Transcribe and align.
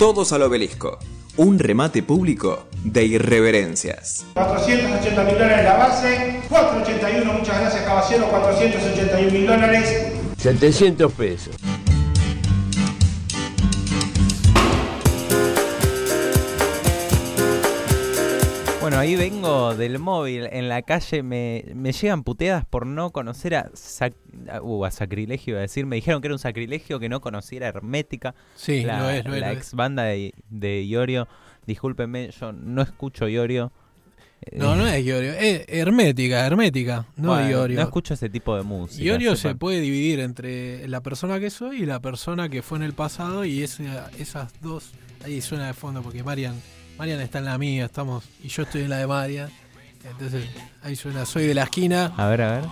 Todos 0.00 0.32
al 0.32 0.40
obelisco. 0.40 0.98
Un 1.36 1.58
remate 1.58 2.02
público 2.02 2.64
de 2.84 3.04
irreverencias. 3.04 4.24
480 4.32 5.24
mil 5.24 5.34
dólares 5.34 5.62
la 5.62 5.76
base, 5.76 6.40
481, 6.48 7.30
muchas 7.34 7.60
gracias 7.60 7.84
caballero, 7.84 8.26
481 8.30 9.30
mil 9.30 9.46
dólares. 9.46 10.06
700 10.38 11.12
pesos. 11.12 11.54
Bueno, 19.00 19.20
ahí 19.22 19.30
vengo 19.30 19.74
del 19.74 19.98
móvil, 19.98 20.48
en 20.50 20.68
la 20.68 20.82
calle 20.82 21.22
me, 21.22 21.64
me 21.74 21.92
llegan 21.92 22.22
puteadas 22.22 22.64
por 22.64 22.86
no 22.86 23.10
conocer 23.10 23.54
a, 23.54 23.70
sac- 23.72 24.14
uh, 24.62 24.84
a 24.84 24.90
sacrilegio, 24.90 25.52
iba 25.52 25.58
a 25.58 25.62
decir, 25.62 25.86
me 25.86 25.96
dijeron 25.96 26.20
que 26.20 26.26
era 26.28 26.34
un 26.34 26.38
sacrilegio 26.38 26.98
que 27.00 27.08
no 27.08 27.20
conociera 27.20 27.68
Hermética, 27.68 28.34
Sí, 28.56 28.82
la, 28.82 28.98
lo 29.00 29.10
es, 29.10 29.24
lo 29.24 29.34
es, 29.34 29.40
la 29.40 29.52
lo 29.52 29.58
ex 29.58 29.74
banda 29.74 30.02
de, 30.04 30.34
de 30.50 30.82
Iorio. 30.84 31.28
Discúlpenme, 31.66 32.30
yo 32.30 32.52
no 32.52 32.82
escucho 32.82 33.28
Iorio. 33.28 33.72
No, 34.52 34.74
no 34.74 34.86
es 34.86 35.04
Iorio, 35.04 35.32
es 35.34 35.64
hermética, 35.68 36.46
hermética, 36.46 37.06
no 37.16 37.28
bueno, 37.28 37.50
Iorio. 37.50 37.76
No 37.76 37.82
escucho 37.84 38.14
ese 38.14 38.28
tipo 38.30 38.56
de 38.56 38.62
música. 38.62 39.02
Iorio 39.02 39.36
se 39.36 39.54
puede 39.54 39.80
dividir 39.80 40.20
entre 40.20 40.88
la 40.88 41.02
persona 41.02 41.38
que 41.40 41.50
soy 41.50 41.82
y 41.82 41.86
la 41.86 42.00
persona 42.00 42.48
que 42.48 42.62
fue 42.62 42.78
en 42.78 42.84
el 42.84 42.92
pasado 42.94 43.44
y 43.44 43.62
esa- 43.62 44.10
esas 44.18 44.52
dos, 44.62 44.92
ahí 45.24 45.40
suena 45.40 45.66
de 45.66 45.74
fondo 45.74 46.02
porque 46.02 46.22
Marian, 46.22 46.54
Marian 47.00 47.20
está 47.22 47.38
en 47.38 47.46
la 47.46 47.56
mía, 47.56 47.86
estamos 47.86 48.24
y 48.44 48.48
yo 48.48 48.64
estoy 48.64 48.82
en 48.82 48.90
la 48.90 48.98
de 48.98 49.06
Marian. 49.06 49.48
Entonces 50.04 50.44
ahí 50.82 50.94
suena, 50.94 51.24
soy 51.24 51.46
de 51.46 51.54
la 51.54 51.62
esquina. 51.62 52.12
A 52.14 52.26
ver, 52.26 52.42
a 52.42 52.52
ver. 52.60 52.64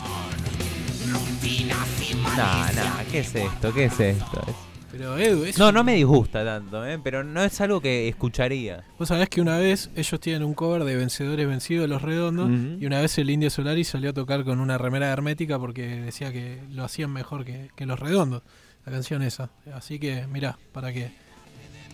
Nah, 2.36 2.70
nah, 2.72 3.04
¿qué 3.10 3.20
es 3.20 3.34
esto? 3.34 3.72
¿Qué 3.72 3.86
es 3.86 3.98
esto? 3.98 4.42
Es- 4.46 4.54
Pero 4.92 5.16
Edu, 5.16 5.44
es 5.44 5.56
No, 5.58 5.72
no 5.72 5.82
me 5.82 5.94
disgusta 5.94 6.44
tanto, 6.44 6.86
¿eh? 6.86 7.00
pero 7.02 7.24
no 7.24 7.42
es 7.42 7.58
algo 7.62 7.80
que 7.80 8.06
escucharía. 8.08 8.84
Vos 8.98 9.08
sabés 9.08 9.30
que 9.30 9.40
una 9.40 9.56
vez 9.56 9.88
ellos 9.96 10.20
tienen 10.20 10.44
un 10.44 10.52
cover 10.52 10.84
de 10.84 10.96
Vencedores 10.96 11.46
Vencidos 11.48 11.82
de 11.84 11.88
Los 11.88 12.02
Redondos 12.02 12.50
Ujú. 12.50 12.76
y 12.80 12.84
una 12.84 13.00
vez 13.00 13.16
el 13.16 13.30
Indio 13.30 13.48
Solari 13.48 13.82
salió 13.84 14.10
a 14.10 14.12
tocar 14.12 14.44
con 14.44 14.60
una 14.60 14.76
remera 14.76 15.08
hermética 15.10 15.58
porque 15.58 15.86
decía 16.02 16.32
que 16.32 16.60
lo 16.70 16.84
hacían 16.84 17.10
mejor 17.12 17.46
que, 17.46 17.70
que 17.76 17.86
Los 17.86 17.98
Redondos, 17.98 18.42
la 18.84 18.92
canción 18.92 19.22
esa. 19.22 19.48
Así 19.74 19.98
que 19.98 20.26
mirá, 20.26 20.58
para 20.72 20.92
que 20.92 21.12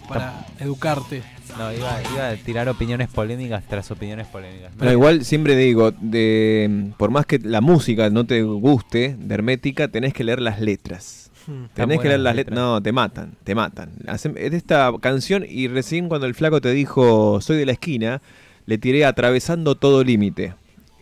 para 0.08 0.46
educarte. 0.60 1.22
No, 1.58 1.72
iba, 1.72 2.00
iba 2.12 2.28
a 2.30 2.36
tirar 2.36 2.68
opiniones 2.68 3.08
polémicas 3.08 3.62
tras 3.68 3.90
opiniones 3.90 4.26
polémicas. 4.26 4.72
Pero 4.78 4.90
igual 4.92 5.24
siempre 5.24 5.56
digo, 5.56 5.92
de, 5.92 6.90
por 6.96 7.10
más 7.10 7.26
que 7.26 7.38
la 7.38 7.60
música 7.60 8.10
no 8.10 8.24
te 8.24 8.42
guste 8.42 9.16
de 9.18 9.34
Hermética, 9.34 9.88
tenés 9.88 10.12
que 10.14 10.24
leer 10.24 10.40
las 10.40 10.60
letras. 10.60 11.30
Hmm. 11.46 11.66
Tenés 11.74 12.00
que 12.00 12.08
leer 12.08 12.20
las 12.20 12.34
letras. 12.34 12.54
letras. 12.54 12.66
No, 12.72 12.82
te 12.82 12.92
matan, 12.92 13.32
te 13.44 13.54
matan. 13.54 13.90
Hacen- 14.06 14.34
Es 14.36 14.50
de 14.50 14.56
esta 14.56 14.90
canción 15.00 15.44
y 15.48 15.68
recién 15.68 16.08
cuando 16.08 16.26
el 16.26 16.34
flaco 16.34 16.60
te 16.60 16.72
dijo 16.72 17.40
soy 17.40 17.56
de 17.58 17.66
la 17.66 17.72
esquina, 17.72 18.22
le 18.66 18.78
tiré 18.78 19.04
atravesando 19.04 19.74
todo 19.74 20.02
límite. 20.02 20.54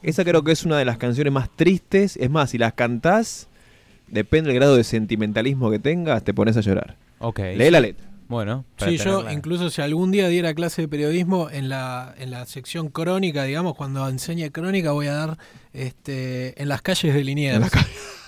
Esa 0.02 0.24
creo 0.24 0.42
que 0.42 0.50
es 0.52 0.64
una 0.64 0.76
de 0.78 0.84
las 0.84 0.98
canciones 0.98 1.32
más 1.32 1.48
tristes. 1.54 2.16
Es 2.16 2.28
más, 2.28 2.50
si 2.50 2.58
las 2.58 2.72
cantás, 2.72 3.46
depende 4.08 4.48
del 4.48 4.56
grado 4.56 4.76
de 4.76 4.82
sentimentalismo 4.82 5.70
que 5.70 5.78
tengas, 5.78 6.24
te 6.24 6.34
pones 6.34 6.56
a 6.56 6.60
llorar. 6.60 6.96
Ok. 7.20 7.38
Lee 7.56 7.70
la 7.70 7.78
letra. 7.80 8.04
Bueno, 8.32 8.64
para 8.78 8.90
Sí, 8.90 8.96
yo 8.96 9.30
incluso 9.30 9.68
si 9.68 9.82
algún 9.82 10.10
día 10.10 10.26
diera 10.28 10.54
clase 10.54 10.80
de 10.80 10.88
periodismo 10.88 11.50
en 11.50 11.68
la, 11.68 12.14
en 12.16 12.30
la 12.30 12.46
sección 12.46 12.88
crónica, 12.88 13.44
digamos, 13.44 13.74
cuando 13.74 14.08
enseñe 14.08 14.50
crónica 14.50 14.92
voy 14.92 15.08
a 15.08 15.12
dar 15.12 15.38
este, 15.74 16.60
en 16.60 16.70
las 16.70 16.80
calles 16.80 17.12
de 17.12 17.24
Liniers, 17.24 17.70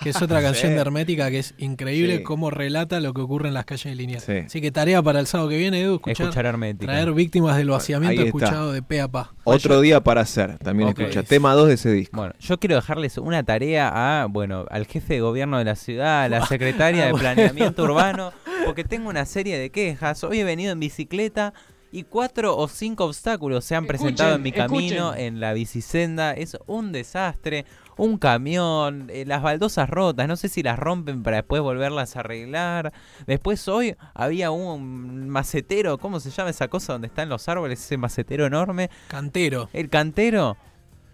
que 0.03 0.11
es 0.11 0.17
otra 0.23 0.43
canción 0.43 0.71
Sí. 0.73 0.75
de 0.75 0.81
Hermética 0.81 1.31
que 1.31 1.39
es 1.39 1.55
increíble 1.59 2.19
Sí. 2.19 2.23
cómo 2.23 2.51
relata 2.51 3.01
lo 3.01 3.13
que 3.15 3.21
ocurre 3.21 3.49
en 3.49 3.55
las 3.55 3.65
calles 3.65 3.85
de 3.85 3.95
Liniers. 3.95 4.25
Sí. 4.25 4.33
Así 4.47 4.61
que 4.61 4.71
tarea 4.71 5.03
para 5.03 5.21
el 5.21 5.27
sábado 5.27 5.49
que 5.51 5.57
viene, 5.59 5.81
Edu, 5.81 5.95
escuchar, 5.97 6.27
Escuchar 6.27 6.47
Hermética. 6.47 6.87
traer 6.93 7.13
víctimas 7.13 7.57
del 7.57 7.69
vaciamiento 7.71 8.23
escuchado 8.23 8.73
de 8.73 8.83
pe 8.83 9.01
a 9.01 9.09
pa. 9.09 9.33
Otro 9.45 9.81
día 9.81 10.03
para 10.03 10.23
hacer, 10.23 10.59
también 10.59 10.89
escucha. 10.91 11.23
Tema 11.23 11.55
2 11.55 11.69
de 11.69 11.75
ese 11.75 11.93
disco. 11.93 12.17
Bueno, 12.17 12.35
yo 12.41 12.59
quiero 12.59 12.77
dejarles 12.77 13.19
una 13.19 13.43
tarea 13.43 14.23
a, 14.23 14.27
bueno, 14.27 14.67
al 14.71 14.87
jefe 14.87 15.15
de 15.15 15.21
gobierno 15.21 15.59
de 15.59 15.65
la 15.65 15.75
ciudad, 15.77 16.25
a 16.25 16.29
la 16.29 16.47
secretaria 16.47 17.03
Ah, 17.03 17.07
de 17.07 17.13
bueno. 17.13 17.23
planeamiento 17.23 17.85
urbano, 17.85 18.33
porque 18.65 18.85
tengo 18.85 19.09
una 19.11 19.25
serie 19.27 19.59
de 19.59 19.71
quejas. 19.71 20.23
Hoy 20.25 20.41
he 20.41 20.45
venido 20.45 20.73
en 20.73 20.81
bicicleta 20.81 21.53
y 21.95 22.03
cuatro 22.03 22.57
o 22.57 22.67
cinco 22.67 23.05
obstáculos 23.05 23.65
se 23.65 23.77
han 23.77 23.87
presentado 23.87 24.35
en 24.35 24.43
mi 24.43 24.51
camino 24.51 25.15
en 25.15 25.39
la 25.39 25.53
bicisenda. 25.53 26.33
Es 26.33 26.59
un 26.67 26.91
desastre. 26.91 27.65
Un 27.97 28.19
camión, 28.19 29.07
eh, 29.09 29.25
las 29.25 29.41
baldosas 29.41 29.89
rotas, 29.89 30.27
no 30.27 30.35
sé 30.35 30.49
si 30.49 30.65
las 30.65 30.77
rompen 30.77 31.23
para 31.23 31.37
después 31.37 31.63
volverlas 31.63 32.17
a 32.17 32.21
arreglar. 32.21 32.93
Después 33.29 33.69
hoy 33.69 33.95
había 34.15 34.51
un 34.51 35.29
macetero, 35.29 35.99
¿cómo 35.99 36.19
se 36.19 36.31
llama 36.31 36.51
esa 36.51 36.67
cosa 36.67 36.95
donde 36.95 37.07
están 37.07 37.29
los 37.29 37.49
árboles? 37.49 37.79
Ese 37.79 37.97
macetero 37.97 38.47
enorme. 38.47 38.91
Cantero. 39.07 39.69
El 39.73 39.91
cantero 39.91 40.57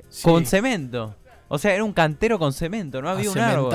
Sí. 0.08 0.24
con 0.24 0.46
cemento. 0.46 1.16
O 1.52 1.58
sea, 1.58 1.74
era 1.74 1.82
un 1.82 1.92
cantero 1.92 2.38
con 2.38 2.52
cemento, 2.52 3.02
no 3.02 3.10
había 3.10 3.28
un 3.28 3.38
árbol. 3.38 3.74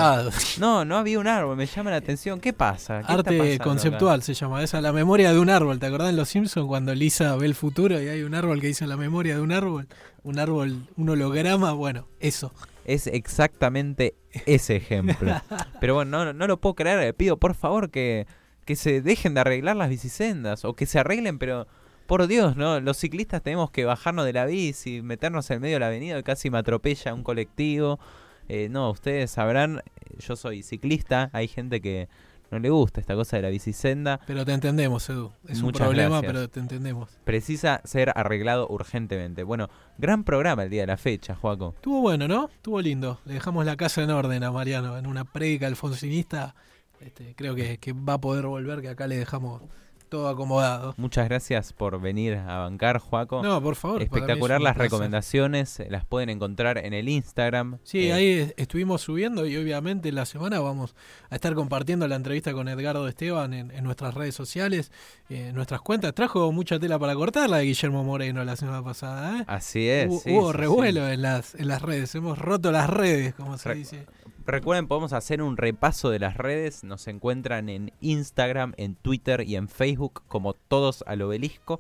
No, 0.62 0.86
no 0.86 0.96
había 0.96 1.20
un 1.20 1.28
árbol, 1.28 1.58
me 1.58 1.66
llama 1.66 1.92
la 1.92 1.98
atención. 1.98 2.40
¿Qué 2.40 2.54
pasa? 2.54 3.02
¿Qué 3.02 3.14
está 3.14 3.30
Arte 3.30 3.60
conceptual 3.60 4.24
se 4.24 4.34
llama. 4.34 4.64
Esa 4.64 4.80
la 4.80 4.94
memoria 4.94 5.34
de 5.34 5.40
un 5.40 5.50
árbol. 5.50 5.78
¿Te 5.78 5.88
acordás 5.88 6.12
en 6.12 6.16
Los 6.16 6.30
Simpsons 6.30 6.68
cuando 6.68 6.96
Lisa 6.96 7.36
ve 7.36 7.48
el 7.48 7.54
futuro 7.54 8.02
y 8.02 8.08
hay 8.08 8.24
un 8.24 8.34
árbol 8.34 8.62
que 8.62 8.68
dice 8.68 8.88
la 8.88 8.96
memoria 8.96 9.36
de 9.36 9.42
un 9.42 9.52
árbol? 9.52 9.90
Un 10.24 10.40
árbol, 10.40 10.88
un 10.96 11.10
holograma. 11.10 11.74
Bueno, 11.74 12.08
eso. 12.22 12.54
Es 12.86 13.08
exactamente 13.08 14.16
ese 14.46 14.78
ejemplo. 14.78 15.34
Pero 15.82 15.96
bueno, 15.96 16.24
no, 16.24 16.32
no 16.32 16.48
lo 16.48 16.62
puedo 16.62 16.76
creer. 16.76 17.00
Le 17.00 17.14
pido 17.14 17.36
por 17.36 17.56
favor 17.56 17.92
que, 17.92 18.26
que 18.64 18.78
se 18.78 19.02
dejen 19.02 19.34
de 19.34 19.42
arreglar 19.42 19.76
las 19.76 19.90
bicisendas 19.90 20.64
o 20.64 20.76
que 20.76 20.86
se 20.86 21.00
arreglen, 21.00 21.40
pero 21.40 21.68
por 22.06 22.28
Dios, 22.28 22.56
¿no? 22.56 22.80
Los 22.80 22.98
ciclistas 22.98 23.42
tenemos 23.42 23.72
que 23.72 23.86
bajarnos 23.86 24.26
de 24.26 24.34
la 24.34 24.46
bici, 24.46 25.02
meternos 25.02 25.50
en 25.52 25.62
medio 25.62 25.76
de 25.76 25.80
la 25.80 25.88
avenida 25.88 26.20
y 26.20 26.24
casi 26.24 26.50
me 26.50 26.58
atropella 26.58 27.14
un 27.14 27.24
colectivo. 27.24 28.00
Eh, 28.48 28.70
no, 28.70 28.92
ustedes 28.92 29.32
sabrán, 29.32 29.80
eh, 29.80 30.18
yo 30.20 30.36
soy 30.36 30.62
ciclista, 30.62 31.30
hay 31.34 31.48
gente 31.48 31.82
que 31.82 32.08
no 32.52 32.60
le 32.60 32.70
gusta 32.70 33.02
esta 33.02 33.16
cosa 33.16 33.38
de 33.38 33.42
la 33.42 33.50
bicisenda. 33.50 34.20
Pero 34.28 34.46
te 34.46 34.54
entendemos, 34.54 35.10
Edu. 35.10 35.32
Es 35.48 35.62
un 35.62 35.72
problema, 35.72 36.22
gracias. 36.22 36.32
pero 36.32 36.48
te 36.48 36.60
entendemos. 36.60 37.10
precisa 37.24 37.82
ser 37.84 38.12
arreglado 38.16 38.68
urgentemente. 38.70 39.44
Bueno, 39.44 39.70
gran 39.98 40.24
programa 40.24 40.64
el 40.64 40.70
día 40.70 40.82
de 40.82 40.88
la 40.88 40.98
fecha, 40.98 41.36
Joaco. 41.36 41.74
Estuvo 41.76 42.02
bueno, 42.02 42.28
¿no? 42.28 42.50
Estuvo 42.50 42.80
lindo. 42.82 43.20
Le 43.26 43.34
dejamos 43.34 43.66
la 43.66 43.76
casa 43.76 44.04
en 44.04 44.12
orden 44.12 44.44
a 44.44 44.52
Mariano 44.52 44.98
en 44.98 45.08
una 45.08 45.26
prédica 45.26 45.66
alfonsinista. 45.66 46.56
Este, 47.02 47.34
creo 47.36 47.56
que, 47.56 47.78
que 47.80 47.94
va 47.94 48.14
a 48.14 48.22
poder 48.22 48.46
volver, 48.46 48.82
que 48.82 48.90
acá 48.90 49.08
le 49.08 49.18
dejamos 49.18 49.64
todo 50.10 50.30
acomodado. 50.30 50.94
Muchas 50.98 51.28
gracias 51.28 51.74
por 51.74 52.00
venir 52.00 52.36
a 52.36 52.60
bancar, 52.60 53.00
Joaco. 53.00 53.42
No, 53.44 53.62
por 53.62 53.76
favor. 53.76 54.02
es 54.02 54.06
Espectacular 54.08 54.62
las 54.62 54.74
placer. 54.76 54.92
recomendaciones, 54.92 55.80
eh, 55.80 55.88
las 55.90 56.06
pueden 56.06 56.30
encontrar 56.30 56.78
en 56.78 56.94
el 56.94 57.10
Instagram. 57.10 57.80
Sí, 57.84 58.08
Eh, 58.08 58.14
ahí 58.14 58.28
es- 58.30 58.54
estuvimos 58.58 59.02
subiendo 59.02 59.46
y 59.46 59.56
obviamente 59.58 60.12
la 60.12 60.26
semana 60.26 60.60
vamos 60.60 60.96
a 61.30 61.36
estar 61.36 61.54
compartiendo 61.56 62.08
la 62.08 62.16
entrevista 62.16 62.54
con 62.54 62.68
Edgardo 62.68 63.08
Esteban 63.08 63.54
en, 63.54 63.72
en 63.72 63.84
nuestras 63.84 64.14
redes 64.14 64.36
sociales, 64.36 64.92
eh, 65.30 65.48
en 65.50 65.56
nuestras 65.56 65.82
cuentas. 65.82 66.14
Trajo 66.14 66.52
mucha 66.52 66.80
tela 66.80 66.98
para 67.00 67.16
cortar 67.16 67.50
la 67.50 67.58
de 67.58 67.66
Guillermo 67.66 68.04
Moreno 68.04 68.44
la 68.44 68.56
semana 68.56 68.84
pasada. 68.84 69.40
¿eh? 69.40 69.44
Así 69.48 69.88
es. 69.90 70.08
Hubo, 70.10 70.20
sí, 70.20 70.32
hubo 70.32 70.52
sí, 70.52 70.58
revuelo 70.58 71.08
En, 71.08 71.22
las, 71.22 71.56
en 71.56 71.68
las 71.68 71.82
redes, 71.82 72.14
hemos 72.16 72.38
roto 72.38 72.72
las 72.72 72.90
redes, 72.90 73.34
como 73.36 73.58
se 73.58 73.70
Re- 73.70 73.76
dice. 73.76 74.06
Recuerden, 74.48 74.88
podemos 74.88 75.14
hacer 75.14 75.42
un 75.42 75.58
repaso 75.58 76.10
de 76.10 76.20
las 76.20 76.38
redes. 76.38 76.84
Nos 76.84 77.08
encuentran 77.08 77.68
en 77.70 77.92
Instagram, 78.02 78.74
en 78.78 78.96
Twitter 78.96 79.44
y 79.48 79.56
en 79.56 79.68
Facebook 79.68 80.22
como 80.28 80.54
todos 80.54 81.04
al 81.08 81.22
obelisco. 81.24 81.80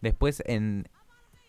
Después 0.00 0.42
en, 0.46 0.88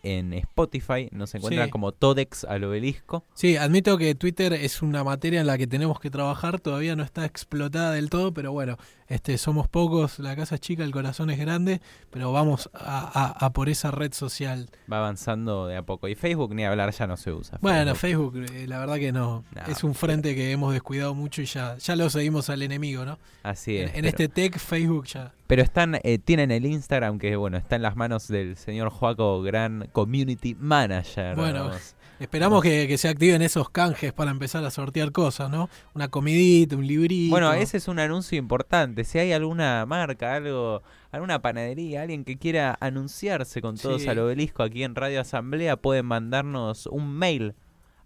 en 0.02 0.34
Spotify 0.34 1.08
nos 1.10 1.34
encuentran 1.34 1.66
Sí. 1.66 1.70
como 1.70 1.92
Todex 1.92 2.44
al 2.44 2.64
obelisco. 2.64 3.24
Sí, 3.34 3.56
admito 3.56 3.96
que 3.96 4.14
Twitter 4.14 4.52
es 4.52 4.82
una 4.82 5.04
materia 5.04 5.40
en 5.40 5.46
la 5.46 5.56
que 5.56 5.66
tenemos 5.66 6.00
que 6.00 6.10
trabajar, 6.10 6.60
todavía 6.60 6.96
no 6.96 7.02
está 7.02 7.24
explotada 7.24 7.92
del 7.92 8.10
todo, 8.10 8.32
pero 8.34 8.52
bueno, 8.52 8.76
este, 9.08 9.38
somos 9.38 9.68
pocos, 9.68 10.18
la 10.18 10.36
casa 10.36 10.56
es 10.56 10.60
chica, 10.60 10.84
el 10.84 10.90
corazón 10.90 11.30
es 11.30 11.38
grande, 11.38 11.80
pero 12.10 12.30
vamos 12.32 12.70
a, 12.74 13.10
a- 13.38 13.46
a 13.46 13.52
por 13.52 13.68
esa 13.68 13.90
red 13.90 14.12
social. 14.12 14.68
Va 14.90 14.98
avanzando 14.98 15.66
de 15.66 15.76
a 15.76 15.82
poco. 15.82 16.08
Y 16.08 16.14
Facebook 16.14 16.54
ni 16.54 16.64
hablar 16.64 16.90
ya 16.92 17.06
no 17.06 17.16
se 17.16 17.32
usa. 17.32 17.58
Bueno, 17.62 17.94
Facebook, 17.94 18.36
eh, 18.52 18.66
la 18.66 18.78
verdad 18.78 18.96
que 18.96 19.10
no, 19.12 19.44
No. 19.54 19.62
es 19.72 19.82
un 19.84 19.94
frente 19.94 20.34
que 20.34 20.52
hemos 20.52 20.72
descuidado 20.72 21.14
mucho 21.14 21.42
y 21.42 21.46
ya, 21.46 21.76
ya 21.78 21.96
lo 21.96 22.10
seguimos 22.10 22.50
al 22.50 22.62
enemigo, 22.62 23.04
¿no? 23.04 23.18
Así 23.42 23.76
es. 23.78 23.94
en 23.94 24.04
este 24.04 24.28
tech, 24.28 24.58
Facebook 24.58 25.06
ya. 25.06 25.32
Pero 25.46 25.62
están, 25.62 25.98
eh, 26.02 26.18
tienen 26.18 26.50
el 26.50 26.66
Instagram 26.66 27.18
que 27.18 27.34
bueno, 27.36 27.56
está 27.56 27.76
en 27.76 27.82
las 27.82 27.96
manos 27.96 28.28
del 28.28 28.56
señor 28.58 28.90
Joaco, 28.90 29.40
gran 29.42 29.88
community 29.92 30.54
manager. 30.54 31.34
Bueno, 31.36 31.64
vamos. 31.64 31.94
Esperamos 32.20 32.62
que, 32.62 32.88
que 32.88 32.98
se 32.98 33.08
activen 33.08 33.42
esos 33.42 33.70
canjes 33.70 34.12
para 34.12 34.30
empezar 34.32 34.64
a 34.64 34.70
sortear 34.70 35.12
cosas, 35.12 35.50
¿no? 35.50 35.68
Una 35.94 36.08
comidita, 36.08 36.74
un 36.76 36.86
librito. 36.86 37.30
Bueno, 37.30 37.52
ese 37.52 37.76
es 37.76 37.86
un 37.86 37.98
anuncio 38.00 38.36
importante. 38.38 39.04
Si 39.04 39.18
hay 39.18 39.32
alguna 39.32 39.86
marca, 39.86 40.34
algo, 40.34 40.82
alguna 41.12 41.40
panadería, 41.40 42.02
alguien 42.02 42.24
que 42.24 42.36
quiera 42.36 42.76
anunciarse 42.80 43.60
con 43.62 43.76
todos 43.76 44.02
Sí. 44.02 44.08
al 44.08 44.18
obelisco 44.18 44.62
aquí 44.64 44.82
en 44.82 44.94
Radio 44.96 45.20
Asamblea, 45.20 45.76
pueden 45.76 46.06
mandarnos 46.06 46.86
un 46.86 47.08
mail 47.16 47.54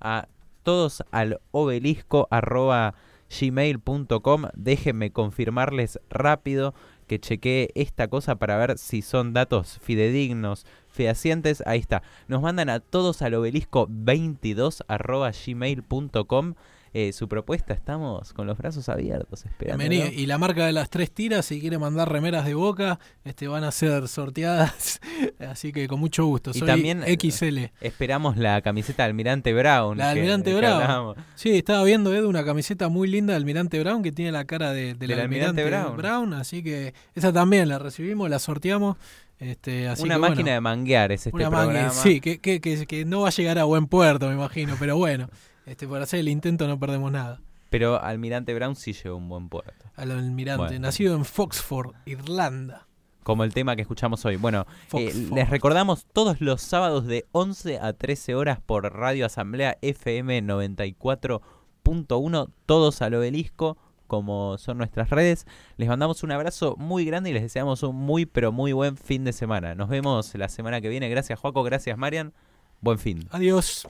a 0.00 0.28
todos 0.62 1.02
al 1.10 1.40
obelisco 1.50 2.28
arroba 2.30 2.94
gmail.com. 3.40 4.44
Déjenme 4.54 5.10
confirmarles 5.10 5.98
rápido 6.10 6.74
que 7.06 7.18
chequee 7.18 7.70
esta 7.74 8.08
cosa 8.08 8.36
para 8.36 8.56
ver 8.56 8.78
si 8.78 9.02
son 9.02 9.32
datos 9.32 9.78
fidedignos, 9.82 10.66
fehacientes. 10.92 11.62
Ahí 11.66 11.80
está. 11.80 12.02
Nos 12.28 12.42
mandan 12.42 12.68
a 12.68 12.80
todos 12.80 13.22
al 13.22 13.34
obelisco 13.34 13.86
22 13.90 14.84
arroba 14.88 15.32
gmail.com. 15.32 16.54
Eh, 16.94 17.14
su 17.14 17.26
propuesta, 17.26 17.72
estamos 17.72 18.34
con 18.34 18.46
los 18.46 18.58
brazos 18.58 18.90
abiertos 18.90 19.46
esperando. 19.46 19.78
Bienvenido. 19.78 20.12
Y 20.12 20.26
la 20.26 20.36
marca 20.36 20.66
de 20.66 20.72
las 20.72 20.90
tres 20.90 21.10
tiras, 21.10 21.46
si 21.46 21.58
quiere 21.58 21.78
mandar 21.78 22.12
remeras 22.12 22.44
de 22.44 22.52
boca, 22.52 22.98
este, 23.24 23.48
van 23.48 23.64
a 23.64 23.70
ser 23.70 24.08
sorteadas. 24.08 25.00
Así 25.38 25.72
que 25.72 25.88
con 25.88 25.98
mucho 25.98 26.26
gusto. 26.26 26.50
Y 26.52 26.60
también, 26.60 27.02
eh, 27.06 27.16
XL. 27.18 27.70
Esperamos 27.80 28.36
la 28.36 28.60
camiseta 28.60 29.04
de 29.04 29.08
Almirante 29.08 29.54
Brown. 29.54 29.96
La 29.96 30.12
de 30.12 30.20
Almirante 30.20 30.50
que 30.50 30.56
Brown. 30.58 31.14
Sí, 31.34 31.56
estaba 31.56 31.82
viendo 31.82 32.12
Edu 32.12 32.28
una 32.28 32.44
camiseta 32.44 32.90
muy 32.90 33.08
linda 33.08 33.32
de 33.32 33.38
Almirante 33.38 33.80
Brown 33.80 34.02
que 34.02 34.12
tiene 34.12 34.30
la 34.30 34.44
cara 34.44 34.72
de, 34.72 34.94
del 34.94 35.08
Del 35.08 35.20
Almirante 35.20 35.62
Almirante, 35.62 35.94
Brown. 35.94 35.96
Brown. 35.96 36.34
Así 36.34 36.62
que 36.62 36.92
esa 37.14 37.32
también 37.32 37.70
la 37.70 37.78
recibimos, 37.78 38.28
la 38.28 38.38
sorteamos. 38.38 38.98
Este, 39.42 39.88
así 39.88 40.04
Una 40.04 40.14
que, 40.14 40.20
máquina 40.20 40.42
bueno, 40.42 40.52
de 40.52 40.60
manguear 40.60 41.10
es 41.10 41.26
este 41.26 41.36
una 41.36 41.50
programa. 41.50 41.90
sí, 41.90 42.20
que, 42.20 42.38
que, 42.38 42.60
que, 42.60 43.04
no 43.04 43.22
va 43.22 43.28
a 43.28 43.32
llegar 43.32 43.58
a 43.58 43.64
buen 43.64 43.88
puerto, 43.88 44.28
me 44.28 44.34
imagino, 44.34 44.76
pero 44.78 44.96
bueno, 44.96 45.28
este, 45.66 45.88
por 45.88 46.00
hacer 46.00 46.20
el 46.20 46.28
intento 46.28 46.68
no 46.68 46.78
perdemos 46.78 47.10
nada. 47.10 47.40
Pero 47.68 48.00
Almirante 48.00 48.54
Brown 48.54 48.76
sí 48.76 48.92
lleva 48.92 49.16
un 49.16 49.28
buen 49.28 49.48
puerto. 49.48 49.86
Al 49.96 50.12
Almirante, 50.12 50.62
Bueno. 50.64 50.78
nacido 50.78 51.16
en 51.16 51.24
Foxford, 51.24 51.92
Irlanda. 52.06 52.86
Como 53.24 53.42
el 53.42 53.52
tema 53.52 53.74
que 53.74 53.82
escuchamos 53.82 54.24
hoy. 54.24 54.36
Bueno, 54.36 54.64
eh, 54.92 55.12
les 55.34 55.50
recordamos 55.50 56.06
todos 56.12 56.40
los 56.40 56.60
sábados 56.60 57.06
de 57.06 57.26
11 57.32 57.80
a 57.80 57.94
13 57.94 58.36
horas 58.36 58.60
por 58.60 58.94
Radio 58.94 59.26
Asamblea 59.26 59.76
FM 59.80 60.40
94.1, 60.42 62.48
todos 62.66 63.02
al 63.02 63.14
obelisco, 63.14 63.76
como 64.12 64.58
son 64.58 64.76
nuestras 64.76 65.08
redes. 65.08 65.46
Les 65.78 65.88
mandamos 65.88 66.22
un 66.22 66.32
abrazo 66.32 66.76
muy 66.76 67.06
grande 67.06 67.30
y 67.30 67.32
les 67.32 67.40
deseamos 67.40 67.82
un 67.82 67.96
muy, 67.96 68.26
pero 68.26 68.52
muy 68.52 68.74
buen 68.74 68.98
fin 68.98 69.24
de 69.24 69.32
semana. 69.32 69.74
Nos 69.74 69.88
vemos 69.88 70.34
la 70.34 70.50
semana 70.50 70.82
que 70.82 70.90
viene. 70.90 71.08
Gracias, 71.08 71.38
Joaco. 71.38 71.62
Gracias, 71.62 71.96
Marian. 71.96 72.34
Buen 72.82 72.98
fin. 72.98 73.26
Adiós. 73.30 73.88